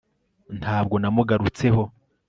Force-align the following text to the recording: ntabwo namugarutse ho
ntabwo 0.59 0.95
namugarutse 1.01 1.65
ho 1.75 1.83